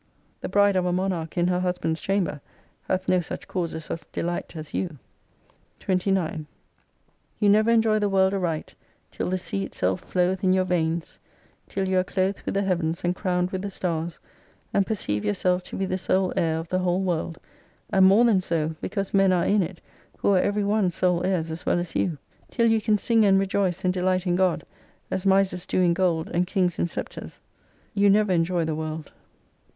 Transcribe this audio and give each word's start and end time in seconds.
The 0.39 0.49
bride 0.49 0.75
of 0.75 0.83
a 0.87 0.91
monarch 0.91 1.37
in 1.37 1.45
her 1.49 1.59
husband's 1.59 2.01
chamber, 2.01 2.41
hath 2.87 3.07
no 3.07 3.19
such 3.19 3.47
causes 3.47 3.91
of 3.91 4.11
delight 4.11 4.55
as 4.55 4.73
you. 4.73 4.97
29. 5.79 6.47
You 7.39 7.49
never 7.49 7.69
enjoy 7.69 7.99
the 7.99 8.09
world 8.09 8.33
aright 8.33 8.73
till 9.11 9.29
the 9.29 9.37
sea 9.37 9.63
itself 9.63 10.01
floweth 10.01 10.43
in 10.43 10.53
your 10.53 10.65
veins, 10.65 11.19
till 11.67 11.87
you 11.87 11.99
are 11.99 12.03
clothed 12.03 12.41
with 12.47 12.55
the 12.55 12.63
heavens 12.63 13.03
and 13.03 13.15
crowned 13.15 13.51
with 13.51 13.61
the 13.61 13.69
stars: 13.69 14.17
and 14.73 14.87
perceive 14.87 15.23
yourself 15.23 15.61
to 15.65 15.77
be 15.77 15.85
the 15.85 15.99
sole 15.99 16.33
heir 16.35 16.57
of 16.57 16.69
the 16.69 16.79
whole 16.79 17.03
world, 17.03 17.37
and 17.91 18.07
more 18.07 18.25
than 18.25 18.41
so, 18.41 18.75
because 18.81 19.13
men 19.13 19.31
are 19.31 19.45
in 19.45 19.61
it 19.61 19.81
who 20.17 20.29
are 20.33 20.39
every 20.39 20.63
one 20.63 20.89
sole 20.89 21.23
heirs 21.23 21.51
as 21.51 21.63
well 21.63 21.77
as 21.77 21.95
you. 21.95 22.17
Till 22.49 22.65
you 22.71 22.81
can 22.81 22.97
sing 22.97 23.23
and 23.23 23.37
rejoice 23.37 23.85
and 23.85 23.93
delight 23.93 24.25
in 24.25 24.35
God, 24.35 24.65
as 25.11 25.27
misers 25.27 25.67
do 25.67 25.79
in 25.79 25.93
gold, 25.93 26.27
and 26.29 26.47
kings 26.47 26.79
in 26.79 26.87
sceptres, 26.87 27.39
you 27.93 28.09
never 28.09 28.31
enjoy 28.33 28.65
the 28.65 28.73
world. 28.73 29.11